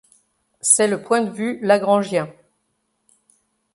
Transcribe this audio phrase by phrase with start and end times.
[0.61, 2.33] C'est le point de vue Lagrangien.